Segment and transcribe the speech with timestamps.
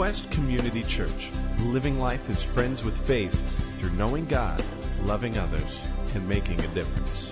[0.00, 3.34] Quest Community Church, living life as friends with faith
[3.78, 4.64] through knowing God,
[5.04, 5.78] loving others,
[6.14, 7.30] and making a difference.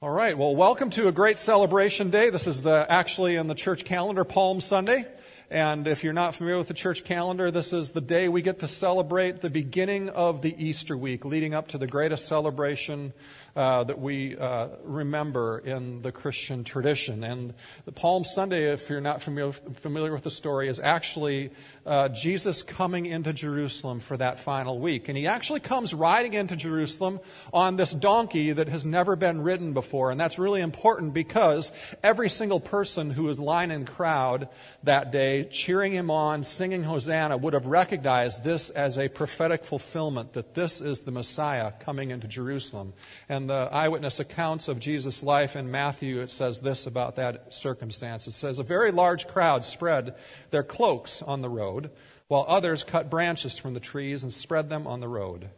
[0.00, 2.30] All right, well, welcome to a great celebration day.
[2.30, 5.06] This is the, actually in the church calendar, Palm Sunday.
[5.48, 8.60] And if you're not familiar with the church calendar, this is the day we get
[8.60, 13.12] to celebrate the beginning of the Easter week, leading up to the greatest celebration
[13.54, 17.22] uh, that we uh, remember in the Christian tradition.
[17.24, 17.54] And
[17.84, 21.50] the Palm Sunday, if you're not familiar, familiar with the story, is actually
[21.84, 25.08] uh, Jesus coming into Jerusalem for that final week.
[25.08, 27.20] And he actually comes riding into Jerusalem
[27.52, 30.10] on this donkey that has never been ridden before.
[30.10, 34.48] And that's really important because every single person who was lining the crowd
[34.84, 40.32] that day, cheering him on, singing Hosanna, would have recognized this as a prophetic fulfillment
[40.34, 42.92] that this is the Messiah coming into Jerusalem.
[43.28, 48.26] And the eyewitness accounts of Jesus' life in Matthew, it says this about that circumstance.
[48.26, 50.14] It says, A very large crowd spread
[50.50, 51.90] their cloaks on the road,
[52.28, 55.50] while others cut branches from the trees and spread them on the road.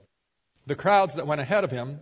[0.67, 2.01] The crowds that went ahead of him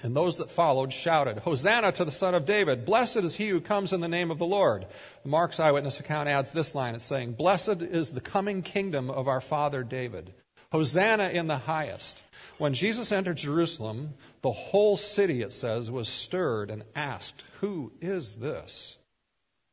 [0.00, 2.84] and those that followed shouted, Hosanna to the Son of David!
[2.84, 4.86] Blessed is he who comes in the name of the Lord.
[5.24, 6.94] Mark's eyewitness account adds this line.
[6.94, 10.32] It's saying, Blessed is the coming kingdom of our father David.
[10.72, 12.22] Hosanna in the highest.
[12.58, 18.36] When Jesus entered Jerusalem, the whole city, it says, was stirred and asked, Who is
[18.36, 18.98] this?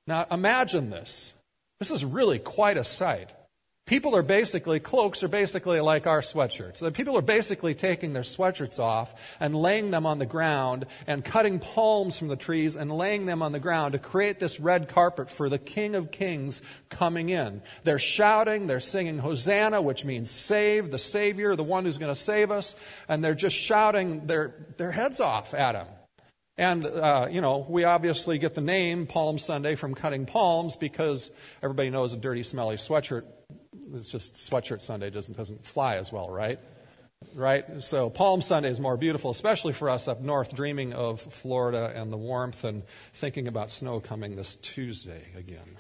[0.07, 1.33] Now imagine this.
[1.79, 3.33] This is really quite a sight.
[3.86, 6.91] People are basically, cloaks are basically like our sweatshirts.
[6.95, 11.59] People are basically taking their sweatshirts off and laying them on the ground and cutting
[11.59, 15.30] palms from the trees and laying them on the ground to create this red carpet
[15.30, 17.61] for the King of Kings coming in.
[17.83, 22.19] They're shouting, they're singing Hosanna, which means save, the Savior, the one who's going to
[22.19, 22.75] save us,
[23.08, 25.88] and they're just shouting their, their heads off at him.
[26.58, 31.30] And, uh, you know, we obviously get the name Palm Sunday from cutting palms because
[31.61, 33.25] everybody knows a dirty, smelly sweatshirt
[33.94, 36.59] it's just sweatshirt Sunday doesn't doesn't fly as well, right?
[37.34, 37.81] Right?
[37.81, 42.12] So Palm Sunday is more beautiful, especially for us up north, dreaming of Florida and
[42.12, 45.78] the warmth and thinking about snow coming this Tuesday again.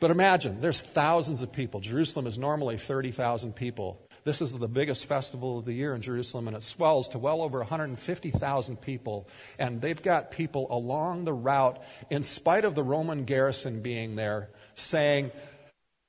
[0.00, 1.80] But imagine, there's thousands of people.
[1.80, 4.00] Jerusalem is normally 30,000 people.
[4.24, 7.42] This is the biggest festival of the year in Jerusalem, and it swells to well
[7.42, 9.28] over 150,000 people.
[9.58, 14.48] And they've got people along the route, in spite of the Roman garrison being there,
[14.74, 15.30] saying,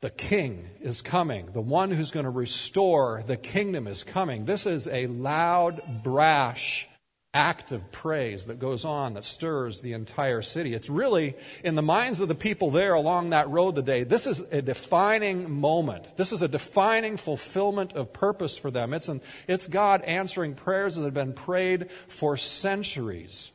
[0.06, 1.48] the king is coming.
[1.52, 4.46] The one who's going to restore the kingdom is coming.
[4.46, 6.88] This is a loud, brash
[7.34, 10.76] act of praise that goes on that stirs the entire city.
[10.76, 11.34] It's really,
[11.64, 15.50] in the minds of the people there along that road today, this is a defining
[15.50, 16.16] moment.
[16.18, 18.94] This is a defining fulfillment of purpose for them.
[18.94, 23.52] It's, an, it's God answering prayers that have been prayed for centuries.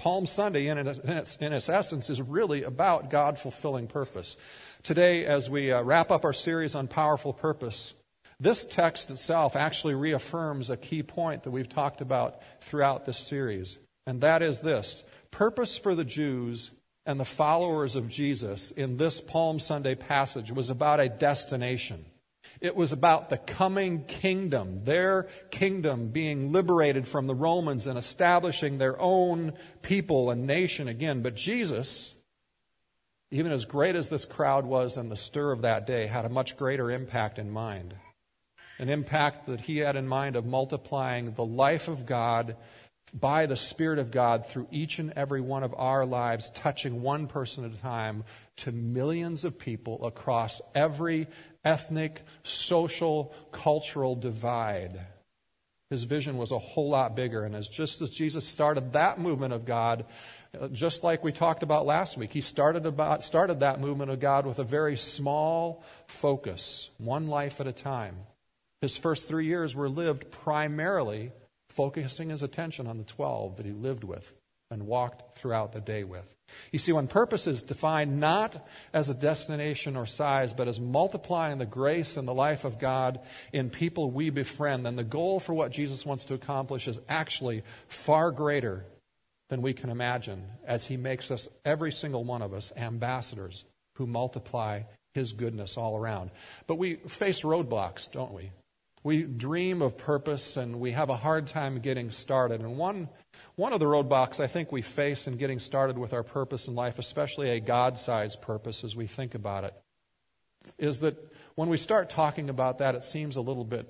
[0.00, 4.38] Palm Sunday, in its, in its essence, is really about God fulfilling purpose.
[4.82, 7.92] Today, as we uh, wrap up our series on powerful purpose,
[8.40, 13.76] this text itself actually reaffirms a key point that we've talked about throughout this series,
[14.06, 16.70] and that is this purpose for the Jews
[17.04, 22.06] and the followers of Jesus in this Palm Sunday passage was about a destination.
[22.60, 28.76] It was about the coming kingdom, their kingdom being liberated from the Romans and establishing
[28.76, 31.22] their own people and nation again.
[31.22, 32.14] But Jesus,
[33.30, 36.30] even as great as this crowd was and the stir of that day, had a
[36.30, 37.94] much greater impact in mind.
[38.78, 42.56] An impact that he had in mind of multiplying the life of God
[43.12, 47.26] by the Spirit of God through each and every one of our lives, touching one
[47.26, 48.24] person at a time
[48.56, 51.26] to millions of people across every
[51.64, 55.00] ethnic, social, cultural divide.
[55.90, 57.44] His vision was a whole lot bigger.
[57.44, 60.04] And as just as Jesus started that movement of God,
[60.72, 64.46] just like we talked about last week, he started, about, started that movement of God
[64.46, 68.16] with a very small focus, one life at a time.
[68.80, 71.32] His first three years were lived primarily
[71.68, 74.32] focusing his attention on the 12 that he lived with
[74.70, 76.26] and walked throughout the day with.
[76.72, 81.58] You see, when purpose is defined not as a destination or size, but as multiplying
[81.58, 83.20] the grace and the life of God
[83.52, 87.62] in people we befriend, then the goal for what Jesus wants to accomplish is actually
[87.88, 88.84] far greater
[89.48, 93.64] than we can imagine as he makes us, every single one of us, ambassadors
[93.94, 94.82] who multiply
[95.12, 96.30] his goodness all around.
[96.66, 98.52] But we face roadblocks, don't we?
[99.02, 102.60] We dream of purpose and we have a hard time getting started.
[102.60, 103.08] And one,
[103.56, 106.74] one of the roadblocks I think we face in getting started with our purpose in
[106.74, 109.74] life, especially a God sized purpose as we think about it,
[110.78, 111.16] is that
[111.54, 113.88] when we start talking about that, it seems a little bit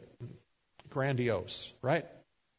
[0.90, 2.06] grandiose, right?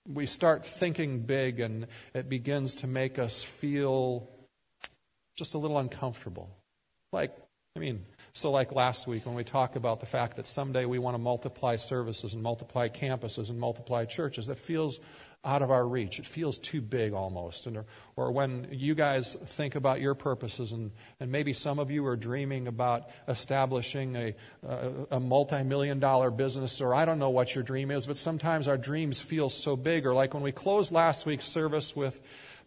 [0.07, 4.29] We start thinking big and it begins to make us feel
[5.37, 6.49] just a little uncomfortable.
[7.13, 7.35] Like,
[7.75, 8.01] I mean,
[8.33, 11.19] so like last week when we talk about the fact that someday we want to
[11.19, 14.99] multiply services and multiply campuses and multiply churches, that feels
[15.43, 16.19] out of our reach.
[16.19, 17.65] It feels too big almost.
[17.65, 17.83] And,
[18.15, 22.15] or when you guys think about your purposes, and, and maybe some of you are
[22.15, 24.35] dreaming about establishing a,
[24.67, 28.17] a, a multi million dollar business, or I don't know what your dream is, but
[28.17, 30.05] sometimes our dreams feel so big.
[30.05, 32.19] Or like when we closed last week's service with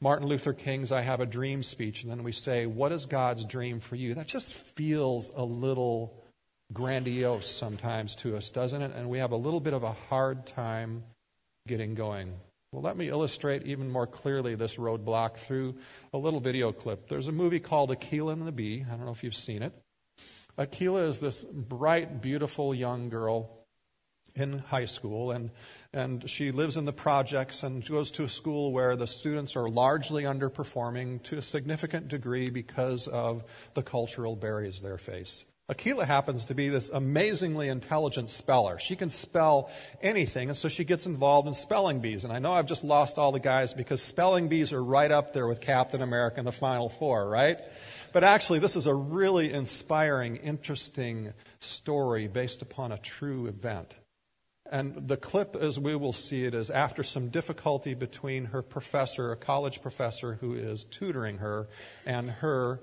[0.05, 3.47] Martin Luther King's I Have a Dream speech, and then we say, What is God's
[3.47, 4.13] dream for you?
[4.13, 6.23] That just feels a little
[6.75, 8.93] grandiose sometimes to us, doesn't it?
[8.95, 11.05] And we have a little bit of a hard time
[11.67, 12.35] getting going.
[12.71, 15.77] Well, let me illustrate even more clearly this roadblock through
[16.13, 17.09] a little video clip.
[17.09, 18.85] There's a movie called Akeelah and the Bee.
[18.87, 19.73] I don't know if you've seen it.
[20.59, 23.64] Akeelah is this bright, beautiful young girl
[24.35, 25.51] in high school, and,
[25.93, 29.69] and she lives in the projects and goes to a school where the students are
[29.69, 33.45] largely underperforming to a significant degree because of
[33.75, 35.45] the cultural barriers they face.
[35.71, 38.79] Akeelah happens to be this amazingly intelligent speller.
[38.79, 39.71] She can spell
[40.03, 42.25] anything, and so she gets involved in spelling bees.
[42.25, 45.33] And I know I've just lost all the guys because spelling bees are right up
[45.33, 47.57] there with Captain America and the Final Four, right?
[48.13, 53.97] But actually, this is a really inspiring, interesting story based upon a true event.
[54.71, 59.31] And the clip, as we will see it, is after some difficulty between her professor,
[59.31, 61.69] a college professor who is tutoring her,
[62.07, 62.81] and her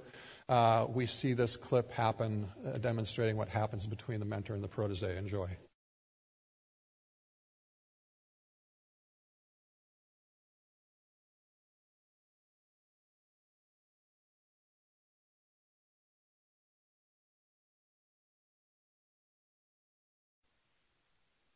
[0.47, 4.67] uh, we see this clip happen, uh, demonstrating what happens between the mentor and the
[4.67, 5.17] protege.
[5.17, 5.47] Enjoy.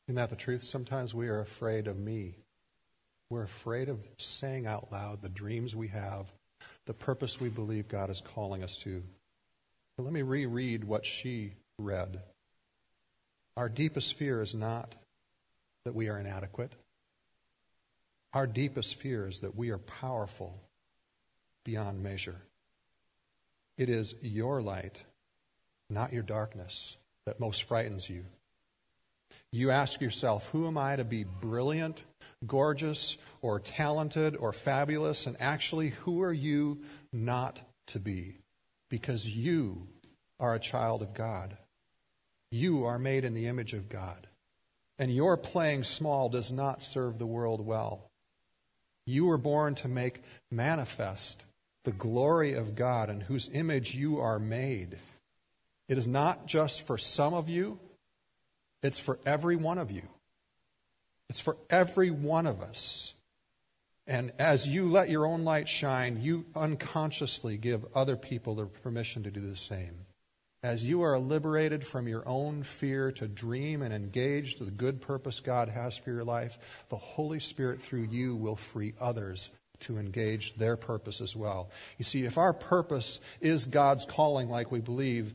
[0.07, 0.63] Isn't that the truth?
[0.63, 2.35] Sometimes we are afraid of me.
[3.29, 6.31] We're afraid of saying out loud the dreams we have
[6.85, 9.03] the purpose we believe God is calling us to.
[9.97, 12.21] But let me reread what she read.
[13.57, 14.93] Our deepest fear is not
[15.85, 16.73] that we are inadequate.
[18.33, 20.59] Our deepest fear is that we are powerful
[21.63, 22.41] beyond measure.
[23.77, 24.99] It is your light,
[25.89, 28.25] not your darkness, that most frightens you.
[29.55, 32.03] You ask yourself, who am I to be brilliant,
[32.45, 35.27] gorgeous, or talented, or fabulous?
[35.27, 36.81] And actually, who are you
[37.13, 38.39] not to be?
[38.89, 39.87] Because you
[40.41, 41.55] are a child of God.
[42.51, 44.27] You are made in the image of God.
[44.99, 48.11] And your playing small does not serve the world well.
[49.05, 51.45] You were born to make manifest
[51.85, 54.97] the glory of God in whose image you are made.
[55.87, 57.79] It is not just for some of you,
[58.85, 60.03] it's for every one of you.
[61.29, 63.13] It's for every one of us.
[64.07, 69.23] And as you let your own light shine, you unconsciously give other people the permission
[69.23, 70.05] to do the same.
[70.61, 75.39] As you are liberated from your own fear to dream and engage the good purpose
[75.39, 79.49] God has for your life, the Holy Spirit through you will free others
[79.81, 81.69] to engage their purpose as well.
[81.97, 85.33] You see, if our purpose is God's calling, like we believe,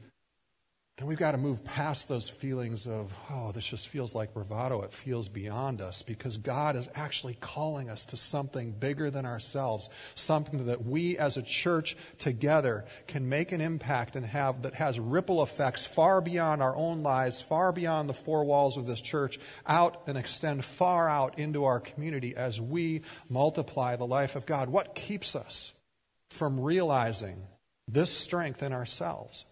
[1.01, 4.83] and we've got to move past those feelings of, oh, this just feels like bravado.
[4.83, 9.89] It feels beyond us because God is actually calling us to something bigger than ourselves,
[10.15, 15.01] something that we as a church together can make an impact and have that has
[15.01, 19.41] ripple effects far beyond our own lives, far beyond the four walls of this church,
[19.67, 24.69] out and extend far out into our community as we multiply the life of God.
[24.69, 25.73] What keeps us
[26.29, 27.47] from realizing
[27.89, 29.47] this strength in ourselves?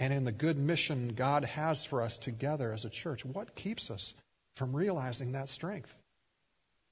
[0.00, 3.24] And in the good mission God has for us together as a church.
[3.24, 4.14] What keeps us
[4.56, 5.94] from realizing that strength?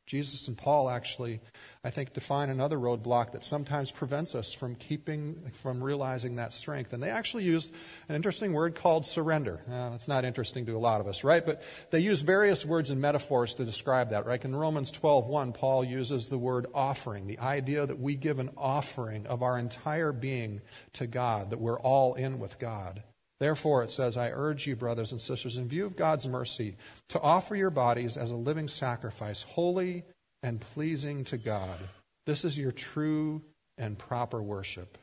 [0.09, 1.43] Jesus and Paul actually,
[1.85, 6.95] I think, define another roadblock that sometimes prevents us from keeping, from realizing that strength.
[6.95, 7.71] And they actually use
[8.09, 9.61] an interesting word called surrender.
[9.69, 11.45] Now, that's not interesting to a lot of us, right?
[11.45, 14.43] But they use various words and metaphors to describe that, right?
[14.43, 19.27] In Romans 12:1, Paul uses the word offering, the idea that we give an offering
[19.27, 20.63] of our entire being
[20.95, 23.03] to God, that we're all in with God.
[23.41, 26.77] Therefore, it says, I urge you, brothers and sisters, in view of God's mercy,
[27.09, 30.05] to offer your bodies as a living sacrifice, holy
[30.43, 31.79] and pleasing to God.
[32.27, 33.43] This is your true
[33.77, 34.99] and proper worship.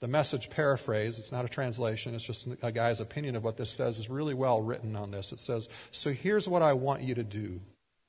[0.00, 3.70] The message paraphrase, it's not a translation, it's just a guy's opinion of what this
[3.70, 5.30] says, is really well written on this.
[5.32, 7.60] It says, So here's what I want you to do,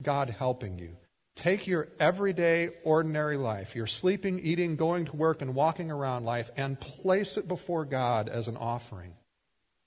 [0.01, 0.95] God helping you.
[1.35, 6.49] Take your everyday, ordinary life, your sleeping, eating, going to work, and walking around life,
[6.55, 9.13] and place it before God as an offering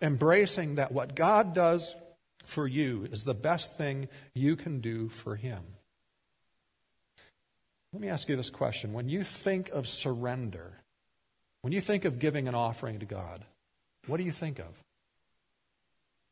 [0.01, 1.95] embracing that what God does
[2.45, 5.63] for you is the best thing you can do for Him.
[7.93, 8.93] Let me ask you this question.
[8.93, 10.81] When you think of surrender,
[11.65, 13.43] When you think of giving an offering to God,
[14.07, 14.84] what do you think of?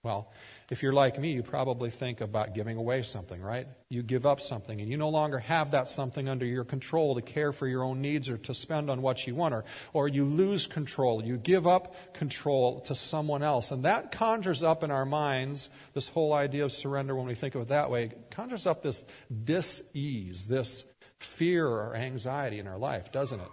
[0.05, 0.33] Well,
[0.69, 3.69] if you're like me, you probably think about giving away something, right?
[3.89, 7.23] You give up something, and you no longer have that something under your control to
[7.23, 10.25] care for your own needs or to spend on what you want, or, or you
[10.25, 11.25] lose control.
[11.25, 13.71] You give up control to someone else.
[13.71, 17.55] And that conjures up in our minds this whole idea of surrender when we think
[17.55, 18.07] of it that way.
[18.07, 19.07] It conjures up this
[19.45, 20.85] dis ease, this
[21.21, 23.51] fear or anxiety in our life, doesn't it?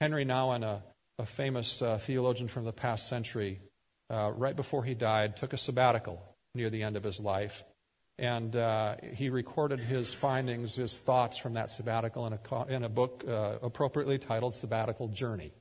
[0.00, 0.82] Henri Nouwen, a,
[1.18, 3.60] a famous uh, theologian from the past century,
[4.10, 6.22] uh, right before he died, took a sabbatical
[6.54, 7.64] near the end of his life.
[8.18, 12.88] And uh, he recorded his findings, his thoughts from that sabbatical in a, in a
[12.88, 15.52] book uh, appropriately titled Sabbatical Journey.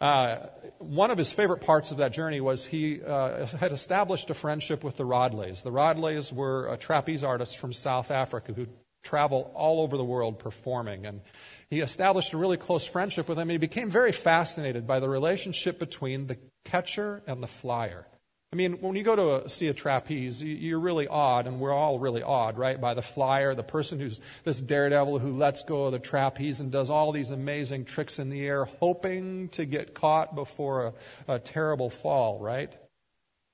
[0.00, 0.46] Uh,
[0.78, 4.82] one of his favorite parts of that journey was he uh, had established a friendship
[4.82, 5.62] with the Rodleighs.
[5.62, 8.66] The Rodleighs were a trapeze artists from South Africa who
[9.02, 11.04] travel all over the world performing.
[11.04, 11.20] And
[11.68, 15.08] he established a really close friendship with them, and he became very fascinated by the
[15.08, 18.06] relationship between the catcher and the flyer.
[18.52, 21.72] I mean, when you go to a, see a trapeze, you're really awed, and we're
[21.72, 25.84] all really awed, right, by the flyer, the person who's this daredevil who lets go
[25.84, 29.94] of the trapeze and does all these amazing tricks in the air, hoping to get
[29.94, 30.92] caught before
[31.28, 32.76] a, a terrible fall, right?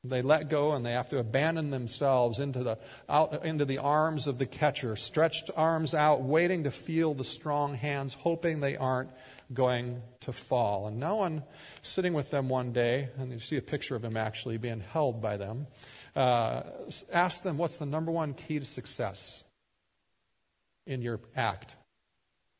[0.02, 4.26] They let go and they have to abandon themselves into the, out, into the arms
[4.26, 9.10] of the catcher, stretched arms out, waiting to feel the strong hands, hoping they aren't
[9.52, 10.86] going to fall.
[10.86, 11.42] And Nouwen
[11.82, 15.20] sitting with them one day, and you see a picture of him actually being held
[15.20, 15.66] by them,
[16.14, 16.62] uh,
[17.12, 19.44] asked them, What's the number one key to success
[20.86, 21.76] in your act?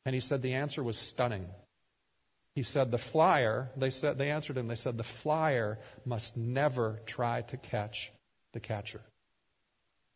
[0.05, 1.47] And he said the answer was stunning.
[2.55, 7.01] He said, The flyer, they, said, they answered him, they said, The flyer must never
[7.05, 8.13] try to catch
[8.53, 9.03] the catcher.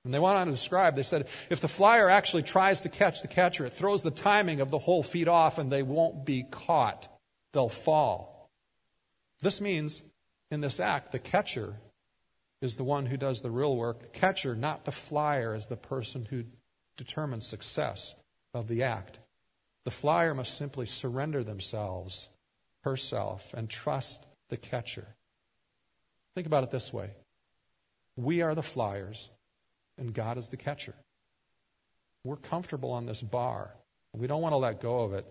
[0.05, 3.21] And they went on to describe, they said, if the flyer actually tries to catch
[3.21, 6.45] the catcher, it throws the timing of the whole feet off and they won't be
[6.51, 7.09] caught.
[7.53, 8.51] They'll fall.
[9.43, 10.03] This means,
[10.51, 11.77] in this act, the catcher
[12.63, 14.01] is the one who does the real work.
[14.01, 16.45] The catcher, not the flyer, is the person who
[16.97, 18.15] determines success
[18.55, 19.19] of the act.
[19.85, 22.29] The flyer must simply surrender themselves,
[22.85, 25.07] herself, and trust the catcher.
[26.35, 27.11] Think about it this way
[28.17, 29.31] we are the flyers,
[30.01, 30.95] and God is the catcher.
[32.25, 33.75] We're comfortable on this bar.
[34.13, 35.27] We don't want to let go of it.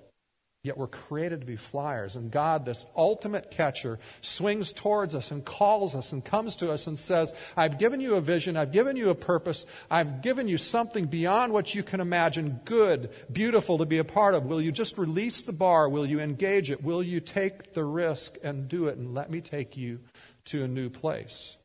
[0.62, 2.18] Yet we're created to be flyers.
[2.18, 6.86] And God, this ultimate catcher, swings towards us and calls us and comes to us
[6.86, 8.58] and says, I've given you a vision.
[8.58, 9.66] I've given you a purpose.
[9.90, 14.36] I've given you something beyond what you can imagine, good, beautiful to be a part
[14.36, 14.48] of.
[14.48, 15.88] Will you just release the bar?
[15.88, 16.84] Will you engage it?
[16.84, 20.02] Will you take the risk and do it and let me take you
[20.46, 21.56] to a new place?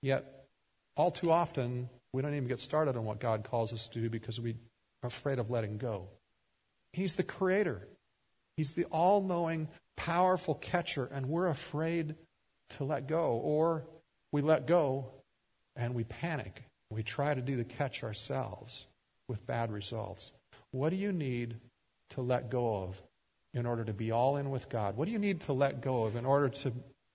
[0.00, 0.46] Yet,
[0.96, 4.08] all too often, we don't even get started on what God calls us to do
[4.10, 4.54] because we're
[5.02, 6.08] afraid of letting go.
[6.92, 7.86] He's the creator.
[8.56, 12.14] He's the all knowing, powerful catcher, and we're afraid
[12.70, 13.32] to let go.
[13.32, 13.84] Or
[14.32, 15.10] we let go
[15.76, 16.64] and we panic.
[16.90, 18.86] We try to do the catch ourselves
[19.28, 20.32] with bad results.
[20.70, 21.56] What do you need
[22.10, 23.00] to let go of
[23.52, 24.96] in order to be all in with God?
[24.96, 26.72] What do you need to let go of in order to,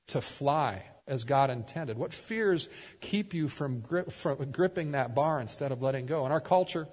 [0.09, 1.97] to fly as God intended?
[1.97, 2.69] What fears
[3.01, 6.25] keep you from, grip, from gripping that bar instead of letting go?
[6.25, 6.87] In our culture,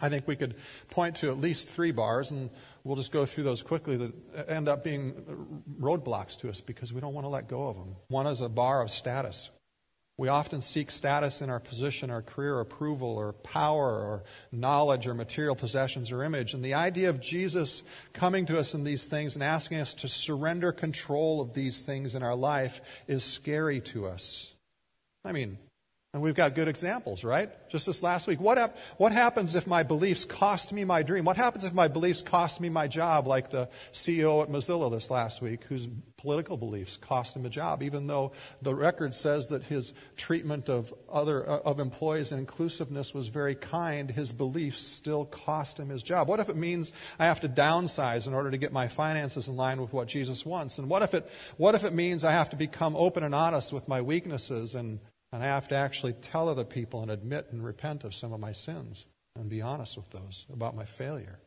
[0.00, 0.54] I think we could
[0.88, 2.50] point to at least three bars, and
[2.84, 7.00] we'll just go through those quickly that end up being roadblocks to us because we
[7.00, 7.96] don't want to let go of them.
[8.08, 9.50] One is a bar of status.
[10.18, 15.14] We often seek status in our position, our career, approval, or power, or knowledge, or
[15.14, 16.54] material possessions, or image.
[16.54, 20.08] And the idea of Jesus coming to us in these things and asking us to
[20.08, 24.52] surrender control of these things in our life is scary to us.
[25.24, 25.56] I mean,
[26.14, 27.50] and we've got good examples, right?
[27.68, 28.40] Just this last week.
[28.40, 31.26] What, hap- what happens if my beliefs cost me my dream?
[31.26, 35.10] What happens if my beliefs cost me my job, like the CEO at Mozilla this
[35.10, 35.86] last week, whose
[36.16, 40.94] political beliefs cost him a job, even though the record says that his treatment of
[41.12, 46.02] other uh, of employees and inclusiveness was very kind, his beliefs still cost him his
[46.02, 46.26] job.
[46.26, 49.56] What if it means I have to downsize in order to get my finances in
[49.56, 50.78] line with what Jesus wants?
[50.78, 53.74] And what if it what if it means I have to become open and honest
[53.74, 55.00] with my weaknesses and
[55.32, 58.40] and I have to actually tell other people and admit and repent of some of
[58.40, 59.06] my sins
[59.36, 61.38] and be honest with those about my failure.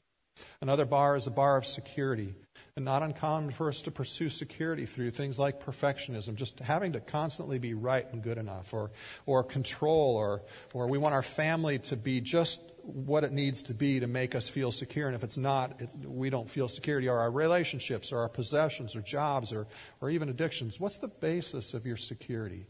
[0.62, 2.36] Another bar is a bar of security.
[2.78, 7.02] And not uncommon for us to pursue security through things like perfectionism, just having to
[7.02, 8.92] constantly be right and good enough, or,
[9.26, 13.74] or control, or, or we want our family to be just what it needs to
[13.74, 15.08] be to make us feel secure.
[15.08, 18.96] And if it's not, it, we don't feel security, or our relationships, or our possessions,
[18.96, 19.68] or jobs, or,
[20.00, 20.80] or even addictions.
[20.80, 22.68] What's the basis of your security?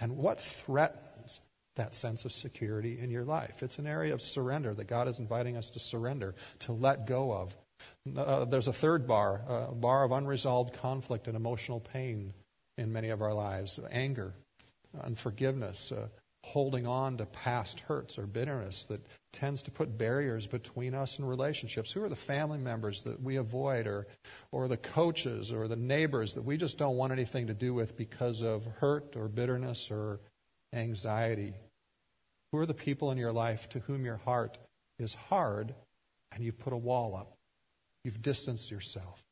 [0.00, 1.40] And what threatens
[1.76, 3.62] that sense of security in your life?
[3.62, 7.32] It's an area of surrender that God is inviting us to surrender, to let go
[7.32, 7.56] of,
[8.14, 12.34] Uh, there's a third bar, a bar of unresolved conflict and emotional pain
[12.76, 14.34] in many of our lives anger,
[15.00, 16.08] unforgiveness, uh,
[16.44, 21.28] holding on to past hurts or bitterness that tends to put barriers between us and
[21.28, 21.92] relationships.
[21.92, 24.06] Who are the family members that we avoid, or,
[24.50, 27.96] or the coaches, or the neighbors that we just don't want anything to do with
[27.96, 30.20] because of hurt or bitterness or
[30.72, 31.54] anxiety?
[32.52, 34.58] Who are the people in your life to whom your heart
[34.98, 35.74] is hard
[36.32, 37.36] and you've put a wall up?
[38.02, 39.22] You've distanced yourself.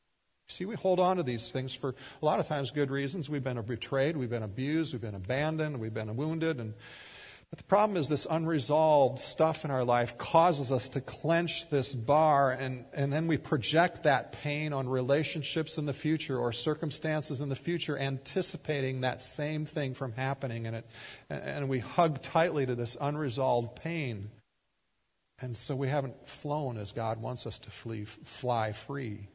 [0.50, 3.28] See, we hold on to these things for a lot of times good reasons.
[3.28, 6.72] We've been betrayed, we've been abused, we've been abandoned, we've been wounded, and
[7.50, 11.94] but the problem is this unresolved stuff in our life causes us to clench this
[11.94, 17.40] bar and, and then we project that pain on relationships in the future or circumstances
[17.40, 20.66] in the future, anticipating that same thing from happening.
[20.66, 20.86] And, it,
[21.30, 24.28] and we hug tightly to this unresolved pain.
[25.40, 29.28] And so we haven't flown as God wants us to flee, fly free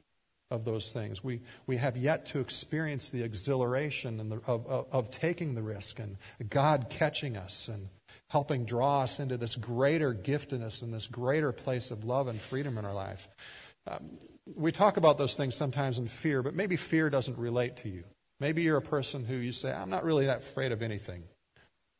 [0.53, 1.23] of those things.
[1.23, 5.63] We, we have yet to experience the exhilaration and the, of, of, of, taking the
[5.63, 6.17] risk and
[6.47, 7.89] God catching us and
[8.29, 12.77] helping draw us into this greater giftedness and this greater place of love and freedom
[12.77, 13.27] in our life.
[13.87, 14.11] Um,
[14.55, 18.03] we talk about those things sometimes in fear, but maybe fear doesn't relate to you.
[18.39, 21.23] Maybe you're a person who you say, I'm not really that afraid of anything.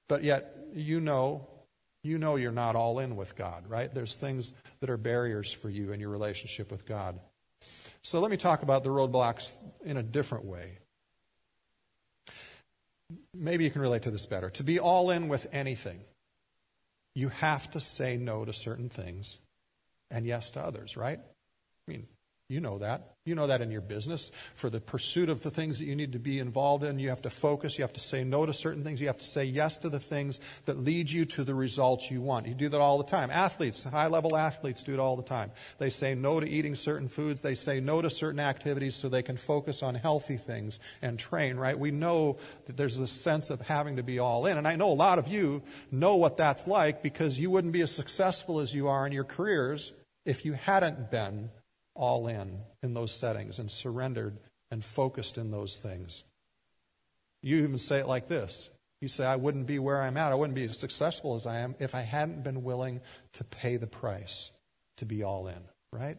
[0.08, 1.48] But yet, you know,
[2.04, 3.92] you know you're not all in with God, right?
[3.92, 7.20] There's things that are barriers for you in your relationship with God.
[8.04, 10.80] So let me talk about the roadblocks in a different way.
[13.34, 14.50] Maybe you can relate to this better.
[14.52, 16.02] To be all in with anything,
[17.16, 19.40] you have to say no to certain things
[20.12, 21.20] and yes to others, right?
[21.20, 22.08] I mean,
[22.54, 23.16] you know that.
[23.26, 24.32] You know that in your business.
[24.54, 27.24] For the pursuit of the things that you need to be involved in, you have
[27.24, 27.78] to focus.
[27.78, 29.02] You have to say no to certain things.
[29.02, 32.22] You have to say yes to the things that lead you to the results you
[32.22, 32.48] want.
[32.48, 33.32] You do that all the time.
[33.32, 35.52] Athletes, high level athletes, do it all the time.
[35.80, 37.42] They say no to eating certain foods.
[37.42, 41.58] They say no to certain activities so they can focus on healthy things and train,
[41.58, 41.80] right?
[41.80, 44.58] We know that there's this sense of having to be all in.
[44.58, 47.82] And I know a lot of you know what that's like because you wouldn't be
[47.82, 49.94] as successful as you are in your careers
[50.26, 51.50] if you hadn't been
[51.96, 54.40] all in in those settings and surrendered
[54.72, 56.24] and focused in those things.
[57.42, 58.70] You even say it like this.
[59.02, 60.32] You say, I wouldn't be where I'm at.
[60.32, 63.02] I wouldn't be as successful as I am if I hadn't been willing
[63.34, 64.52] to pay the price
[64.98, 65.60] to be all in,
[65.92, 66.18] right?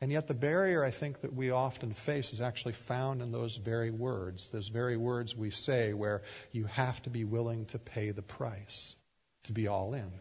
[0.00, 3.56] And yet, the barrier I think that we often face is actually found in those
[3.56, 8.10] very words, those very words we say, where you have to be willing to pay
[8.10, 8.94] the price
[9.44, 10.12] to be all in.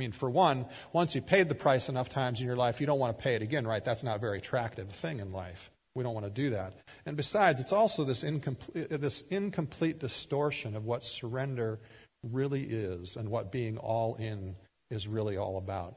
[0.00, 2.86] I mean, for one, once you paid the price enough times in your life, you
[2.86, 3.84] don't want to pay it again, right?
[3.84, 5.70] That's not a very attractive thing in life.
[5.94, 6.72] We don't want to do that.
[7.04, 11.80] And besides, it's also this incomplete, this incomplete distortion of what surrender
[12.22, 14.56] really is and what being all in
[14.90, 15.96] is really all about.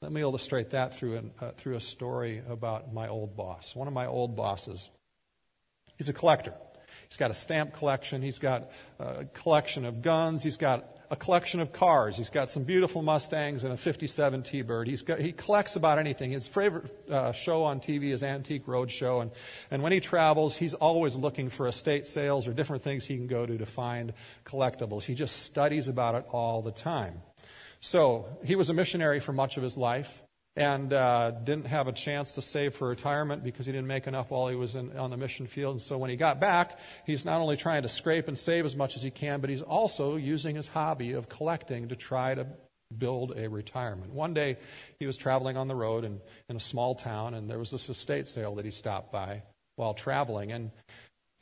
[0.00, 3.76] Let me illustrate that through, an, uh, through a story about my old boss.
[3.76, 4.90] One of my old bosses,
[5.96, 6.54] he's a collector.
[7.08, 8.20] He's got a stamp collection.
[8.20, 10.42] He's got a collection of guns.
[10.42, 12.16] He's got a collection of cars.
[12.16, 14.88] He's got some beautiful Mustangs and a 57 T-Bird.
[14.88, 16.30] He's got, he collects about anything.
[16.30, 19.22] His favorite uh, show on TV is Antique Roadshow.
[19.22, 19.30] And,
[19.70, 23.26] and when he travels, he's always looking for estate sales or different things he can
[23.26, 24.12] go to to find
[24.44, 25.04] collectibles.
[25.04, 27.22] He just studies about it all the time.
[27.80, 30.23] So he was a missionary for much of his life
[30.56, 34.30] and uh, didn't have a chance to save for retirement because he didn't make enough
[34.30, 35.72] while he was in, on the mission field.
[35.72, 38.76] And so when he got back, he's not only trying to scrape and save as
[38.76, 42.46] much as he can, but he's also using his hobby of collecting to try to
[42.96, 44.12] build a retirement.
[44.12, 44.58] One day,
[45.00, 47.88] he was traveling on the road in, in a small town, and there was this
[47.88, 49.42] estate sale that he stopped by
[49.76, 50.52] while traveling.
[50.52, 50.70] And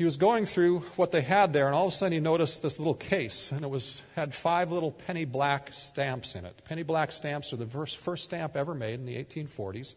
[0.03, 2.61] he was going through what they had there, and all of a sudden he noticed
[2.61, 6.61] this little case, and it was had five little penny black stamps in it.
[6.65, 9.95] Penny black stamps are the first, first stamp ever made in the 1840s,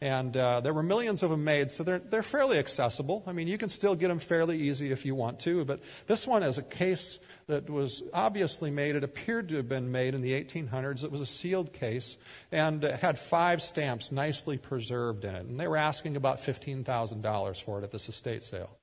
[0.00, 3.24] and uh, there were millions of them made, so they're they're fairly accessible.
[3.26, 6.28] I mean, you can still get them fairly easy if you want to, but this
[6.28, 8.94] one is a case that was obviously made.
[8.94, 11.02] It appeared to have been made in the 1800s.
[11.02, 12.16] It was a sealed case
[12.52, 16.84] and it had five stamps nicely preserved in it, and they were asking about fifteen
[16.84, 18.76] thousand dollars for it at this estate sale.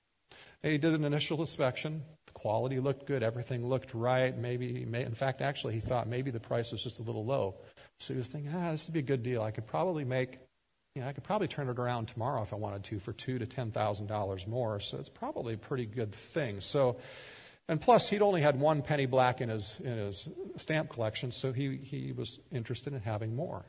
[0.64, 2.04] He did an initial inspection.
[2.26, 3.24] The quality looked good.
[3.24, 4.36] Everything looked right.
[4.38, 7.56] Maybe, may, in fact, actually, he thought maybe the price was just a little low.
[8.00, 9.44] So he was thinking, ah, this would be a good deal.
[9.44, 10.40] I could probably make,
[10.96, 13.38] you know, I could probably turn it around tomorrow if I wanted to for two
[13.40, 14.80] to ten thousand dollars more.
[14.80, 16.60] So it's probably a pretty good thing.
[16.60, 16.98] So,
[17.70, 21.54] and plus, he'd only had one penny black in his in his stamp collection, so
[21.54, 23.66] he he was interested in having more.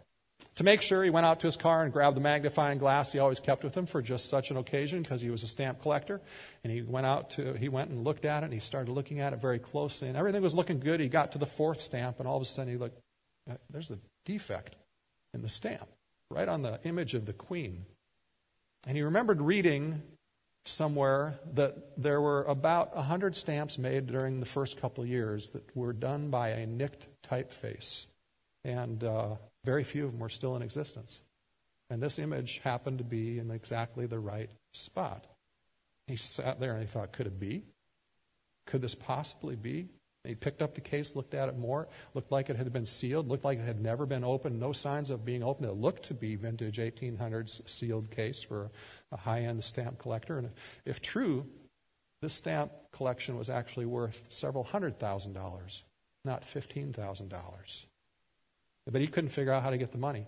[0.59, 3.21] To make sure, he went out to his car and grabbed the magnifying glass he
[3.21, 6.21] always kept with him for just such an occasion because he was a stamp collector.
[6.65, 9.21] And he went out to, he went and looked at it and he started looking
[9.21, 10.99] at it very closely and everything was looking good.
[10.99, 12.99] He got to the fourth stamp and all of a sudden he looked,
[13.49, 14.75] uh, there's a defect
[15.33, 15.87] in the stamp
[16.29, 17.85] right on the image of the queen.
[18.85, 20.03] And he remembered reading
[20.65, 25.77] somewhere that there were about 100 stamps made during the first couple of years that
[25.77, 28.07] were done by a nicked typeface.
[28.65, 31.21] And uh, very few of them were still in existence.
[31.91, 35.27] And this image happened to be in exactly the right spot.
[36.07, 37.65] He sat there and he thought, could it be?
[38.67, 39.89] Could this possibly be?
[40.25, 43.29] He picked up the case, looked at it more, looked like it had been sealed,
[43.29, 45.69] looked like it had never been opened, no signs of being opened.
[45.69, 48.71] It looked to be vintage 1800s sealed case for
[49.11, 50.39] a high end stamp collector.
[50.39, 50.51] And
[50.85, 51.47] if true,
[52.21, 55.83] this stamp collection was actually worth several hundred thousand dollars,
[56.25, 57.85] not $15,000.
[58.91, 60.27] But he couldn't figure out how to get the money.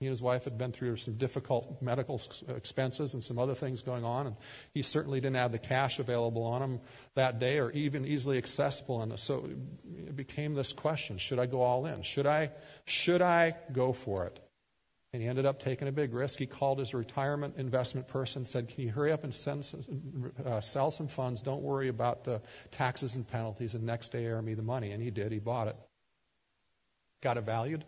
[0.00, 3.80] He and his wife had been through some difficult medical expenses and some other things
[3.80, 4.36] going on, and
[4.72, 6.80] he certainly didn't have the cash available on him
[7.14, 9.02] that day or even easily accessible.
[9.02, 9.48] And so
[9.96, 12.02] it became this question should I go all in?
[12.02, 12.50] Should I,
[12.86, 14.40] should I go for it?
[15.12, 16.40] And he ended up taking a big risk.
[16.40, 19.64] He called his retirement investment person, said, Can you hurry up and send,
[20.44, 21.40] uh, sell some funds?
[21.40, 24.90] Don't worry about the taxes and penalties, and next day air me the money.
[24.90, 25.30] And he did.
[25.30, 25.76] He bought it.
[27.22, 27.84] Got it valued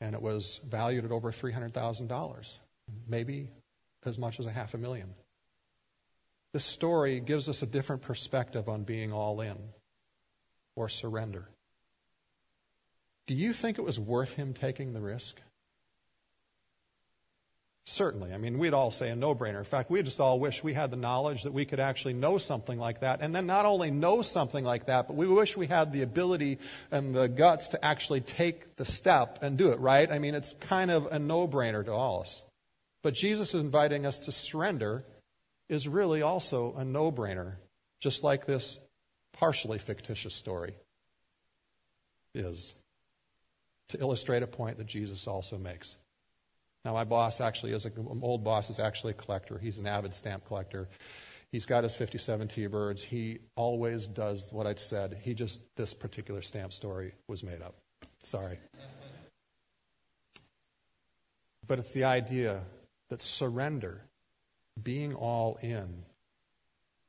[0.00, 2.58] and it was valued at over $300,000,
[3.08, 3.48] maybe
[4.04, 5.14] as much as a half a million.
[6.52, 9.56] This story gives us a different perspective on being all in
[10.74, 11.48] or surrender.
[13.26, 15.40] Do you think it was worth him taking the risk?
[17.90, 18.32] Certainly.
[18.32, 19.58] I mean, we'd all say a no brainer.
[19.58, 22.38] In fact, we just all wish we had the knowledge that we could actually know
[22.38, 23.20] something like that.
[23.20, 26.60] And then not only know something like that, but we wish we had the ability
[26.92, 30.08] and the guts to actually take the step and do it, right?
[30.08, 32.44] I mean, it's kind of a no brainer to all us.
[33.02, 35.04] But Jesus is inviting us to surrender
[35.68, 37.54] is really also a no brainer,
[37.98, 38.78] just like this
[39.32, 40.76] partially fictitious story
[42.36, 42.76] is,
[43.88, 45.96] to illustrate a point that Jesus also makes.
[46.84, 49.58] Now, my boss actually is a, old boss is actually a collector.
[49.58, 50.88] He's an avid stamp collector.
[51.52, 53.02] He's got his 57 T-birds.
[53.02, 55.18] He always does what I said.
[55.22, 57.74] He just, this particular stamp story was made up.
[58.22, 58.58] Sorry.
[61.66, 62.62] But it's the idea
[63.10, 64.00] that surrender,
[64.80, 66.04] being all in,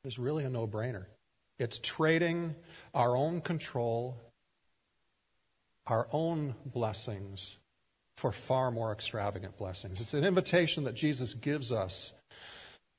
[0.04, 1.06] is really a no brainer.
[1.60, 2.56] It's trading
[2.94, 4.18] our own control,
[5.86, 7.58] our own blessings
[8.22, 10.00] for far more extravagant blessings.
[10.00, 12.14] It's an invitation that Jesus gives us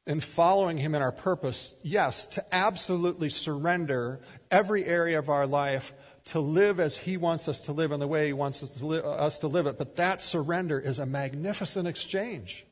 [0.05, 4.19] in following him in our purpose, yes, to absolutely surrender
[4.51, 5.93] every area of our life
[6.25, 8.85] to live as he wants us to live in the way he wants us to,
[8.85, 9.79] li- uh, us to live it.
[9.79, 12.67] But that surrender is a magnificent exchange.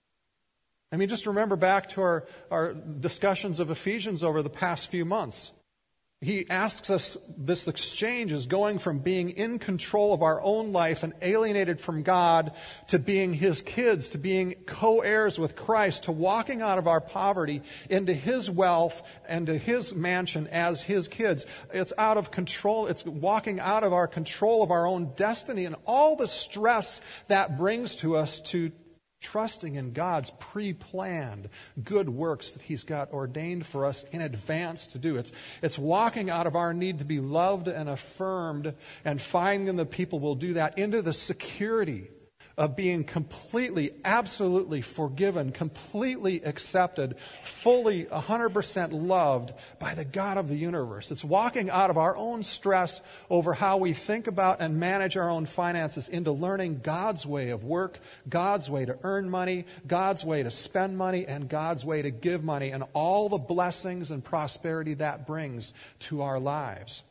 [0.91, 5.05] I mean, just remember back to our, our discussions of Ephesians over the past few
[5.05, 5.53] months.
[6.23, 11.03] He asks us this exchange is going from being in control of our own life
[11.03, 12.53] and alienated from God
[12.89, 17.01] to being His kids, to being co heirs with Christ, to walking out of our
[17.01, 21.47] poverty into His wealth and to His mansion as His kids.
[21.73, 22.87] It's out of control.
[22.87, 27.57] It's walking out of our control of our own destiny and all the stress that
[27.57, 28.73] brings to us to
[29.21, 31.49] trusting in God's pre planned
[31.83, 35.17] good works that He's got ordained for us in advance to do.
[35.17, 39.87] It's, it's walking out of our need to be loved and affirmed and finding the
[39.87, 42.09] people will do that into the security
[42.61, 50.57] of being completely, absolutely forgiven, completely accepted, fully 100% loved by the God of the
[50.57, 51.11] universe.
[51.11, 55.31] It's walking out of our own stress over how we think about and manage our
[55.31, 60.43] own finances into learning God's way of work, God's way to earn money, God's way
[60.43, 64.93] to spend money, and God's way to give money, and all the blessings and prosperity
[64.95, 67.05] that brings to our lives.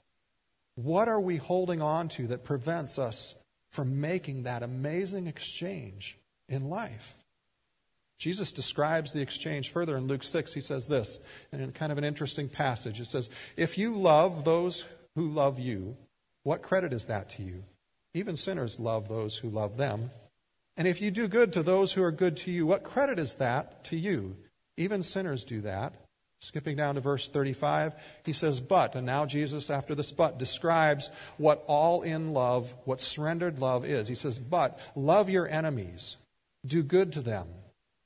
[0.76, 3.34] What are we holding on to that prevents us
[3.72, 7.16] from making that amazing exchange in life.
[8.18, 10.54] Jesus describes the exchange further in Luke 6.
[10.54, 11.20] He says this,
[11.52, 13.00] and in kind of an interesting passage.
[13.00, 15.96] It says, If you love those who love you,
[16.44, 17.64] what credit is that to you?
[18.14, 20.12] Even sinners love those who love them.
[20.76, 23.36] And if you do good to those who are good to you, what credit is
[23.36, 24.36] that to you?
[24.78, 25.94] Even sinners do that.
[26.42, 31.12] Skipping down to verse 35, he says, But, and now Jesus, after this but, describes
[31.38, 34.08] what all in love, what surrendered love is.
[34.08, 36.18] He says, But, love your enemies,
[36.66, 37.48] do good to them.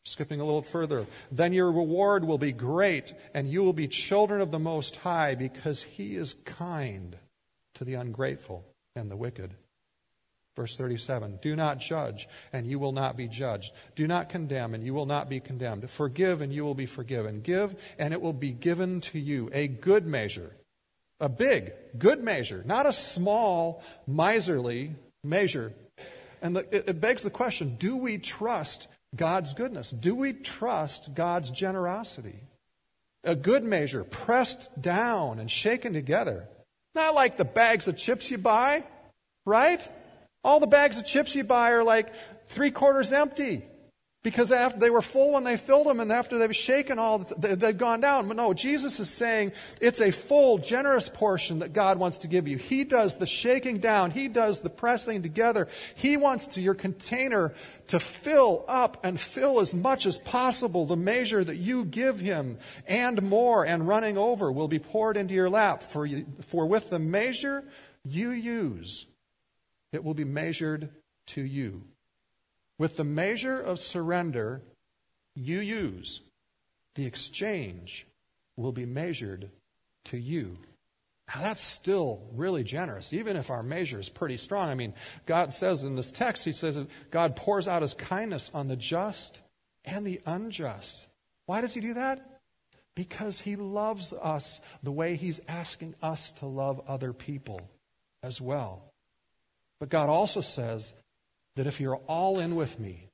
[0.05, 4.41] Skipping a little further, then your reward will be great, and you will be children
[4.41, 7.15] of the Most High, because he is kind
[7.75, 8.65] to the ungrateful
[8.95, 9.51] and the wicked.
[10.55, 13.73] Verse 37 Do not judge, and you will not be judged.
[13.95, 15.89] Do not condemn, and you will not be condemned.
[15.89, 17.41] Forgive, and you will be forgiven.
[17.41, 19.49] Give, and it will be given to you.
[19.51, 20.51] A good measure,
[21.19, 24.91] a big, good measure, not a small, miserly
[25.23, 25.73] measure.
[26.41, 29.89] And the, it, it begs the question do we trust God's goodness?
[29.89, 32.43] Do we trust God's generosity?
[33.23, 36.47] A good measure, pressed down and shaken together.
[36.93, 38.83] Not like the bags of chips you buy,
[39.45, 39.87] right?
[40.43, 42.13] All the bags of chips you buy are like
[42.47, 43.63] three quarters empty.
[44.23, 47.77] Because after they were full when they filled them, and after they've shaken all, they've
[47.77, 48.29] gone down.
[48.29, 49.51] But no, Jesus is saying
[49.81, 52.57] it's a full, generous portion that God wants to give you.
[52.57, 54.11] He does the shaking down.
[54.11, 55.67] He does the pressing together.
[55.95, 57.53] He wants to, your container
[57.87, 60.85] to fill up and fill as much as possible.
[60.85, 65.33] The measure that you give Him and more and running over will be poured into
[65.33, 65.83] your lap.
[65.83, 67.65] For, you, for with the measure
[68.05, 69.05] you use,
[69.93, 70.89] it will be measured
[71.27, 71.83] to you.
[72.77, 74.61] With the measure of surrender
[75.35, 76.21] you use,
[76.95, 78.05] the exchange
[78.57, 79.49] will be measured
[80.05, 80.57] to you.
[81.33, 84.69] Now, that's still really generous, even if our measure is pretty strong.
[84.69, 84.93] I mean,
[85.25, 88.75] God says in this text, He says that God pours out His kindness on the
[88.75, 89.41] just
[89.85, 91.07] and the unjust.
[91.45, 92.41] Why does He do that?
[92.95, 97.61] Because He loves us the way He's asking us to love other people
[98.21, 98.92] as well.
[99.79, 100.93] But God also says
[101.55, 103.09] that if you're all in with me,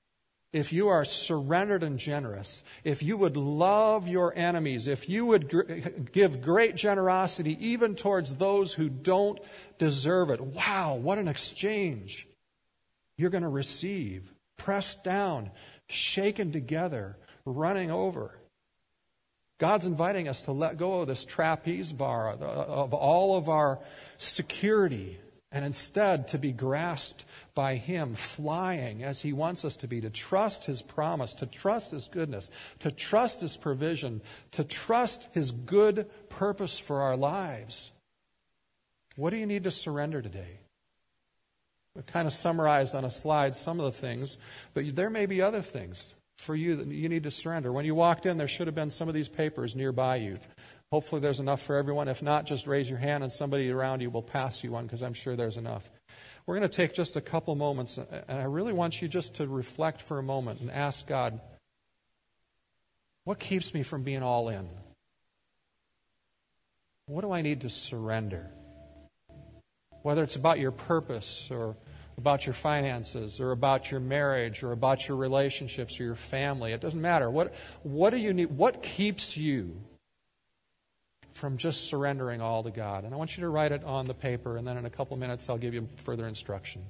[0.51, 5.49] if you are surrendered and generous, if you would love your enemies, if you would
[5.49, 5.61] gr-
[6.11, 9.39] give great generosity even towards those who don't
[9.77, 12.27] deserve it, wow, what an exchange
[13.15, 14.33] you're going to receive.
[14.57, 15.51] Pressed down,
[15.87, 18.35] shaken together, running over.
[19.59, 23.79] God's inviting us to let go of this trapeze bar of all of our
[24.17, 25.19] security
[25.51, 30.09] and instead to be grasped by Him, flying as He wants us to be, to
[30.09, 36.07] trust His promise, to trust His goodness, to trust His provision, to trust His good
[36.29, 37.91] purpose for our lives.
[39.15, 40.59] What do you need to surrender today?
[41.97, 44.37] I kind of summarized on a slide some of the things,
[44.73, 47.73] but there may be other things for you that you need to surrender.
[47.73, 50.39] When you walked in, there should have been some of these papers nearby you.
[50.91, 52.07] Hopefully, there's enough for everyone.
[52.07, 55.03] If not, just raise your hand and somebody around you will pass you one because
[55.03, 55.87] I'm sure there's enough.
[56.47, 59.47] We're going to take just a couple moments, and I really want you just to
[59.47, 61.39] reflect for a moment and ask God,
[63.23, 64.67] what keeps me from being all in?
[67.05, 68.49] What do I need to surrender?
[70.01, 71.77] Whether it's about your purpose or
[72.17, 76.81] about your finances or about your marriage or about your relationships or your family, it
[76.81, 77.29] doesn't matter.
[77.29, 78.49] What, what do you need?
[78.57, 79.81] What keeps you
[81.39, 83.05] from just surrendering all to God.
[83.05, 85.15] And I want you to write it on the paper, and then in a couple
[85.15, 86.81] minutes, I'll give you further instruction.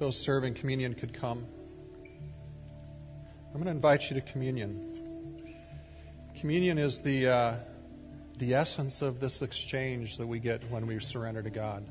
[0.00, 1.46] Those serving communion could come.
[3.48, 4.96] I'm going to invite you to communion.
[6.40, 7.54] Communion is the, uh,
[8.38, 11.84] the essence of this exchange that we get when we surrender to God.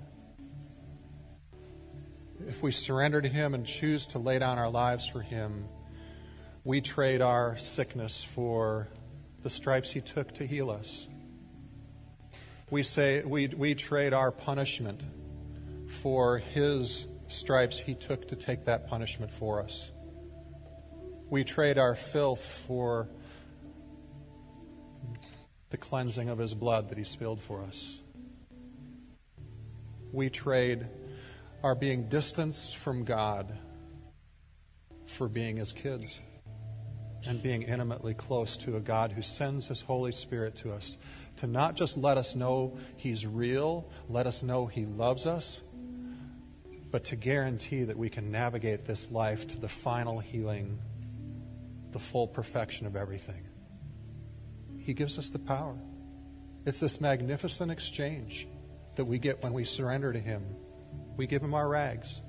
[2.47, 5.65] If we surrender to Him and choose to lay down our lives for Him,
[6.63, 8.87] we trade our sickness for
[9.43, 11.07] the stripes He took to heal us.
[12.71, 15.03] We say we, we trade our punishment
[15.85, 19.91] for His stripes he took to take that punishment for us.
[21.29, 23.07] We trade our filth for
[25.69, 27.99] the cleansing of his blood that he spilled for us.
[30.11, 30.87] We trade
[31.63, 33.55] our being distanced from God
[35.05, 36.19] for being his kids
[37.25, 40.97] and being intimately close to a God who sends his Holy Spirit to us
[41.37, 45.61] to not just let us know he's real, let us know he loves us,
[46.91, 50.79] but to guarantee that we can navigate this life to the final healing,
[51.91, 53.45] the full perfection of everything.
[54.77, 55.77] He gives us the power.
[56.65, 58.47] It's this magnificent exchange
[58.95, 60.43] that we get when we surrender to Him.
[61.15, 62.21] We give Him our rags,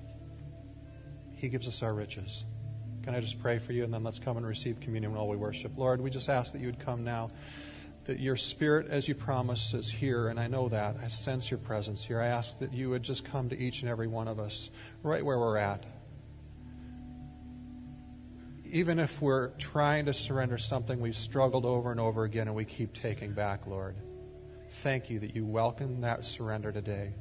[1.34, 2.44] He gives us our riches.
[3.02, 5.36] Can I just pray for you and then let's come and receive communion while we
[5.36, 5.72] worship?
[5.76, 7.30] Lord, we just ask that you would come now,
[8.10, 10.96] that your Spirit, as you promised, is here, and I know that.
[11.00, 12.20] I sense your presence here.
[12.20, 14.68] I ask that you would just come to each and every one of us
[15.04, 15.86] right where we're at.
[18.64, 22.64] Even if we're trying to surrender something we've struggled over and over again and we
[22.64, 23.94] keep taking back, Lord,
[24.82, 27.14] thank you that you welcome that surrender today.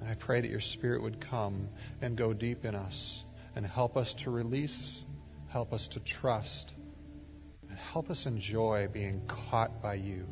[0.00, 1.68] And I pray that your Spirit would come
[2.02, 3.22] and go deep in us
[3.54, 5.04] and help us to release,
[5.46, 6.74] help us to trust,
[7.74, 10.28] and help us enjoy being caught by you,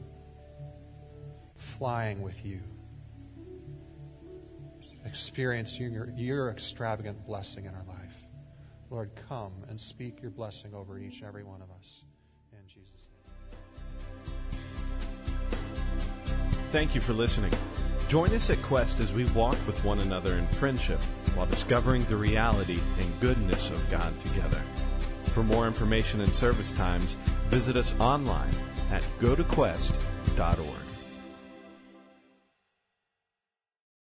[1.57, 2.61] flying with you,
[5.05, 8.29] experiencing your, your extravagant blessing in our life.
[8.91, 12.05] Lord, come and speak your blessing over each and every one of us.
[12.53, 13.07] In Jesus'
[13.51, 13.59] name.
[16.71, 17.53] Thank you for listening.
[18.07, 21.01] Join us at Quest as we walk with one another in friendship
[21.35, 24.63] while discovering the reality and goodness of God together.
[25.33, 27.15] For more information and service times,
[27.49, 28.55] visit us online
[28.91, 30.82] at gotoquest.org.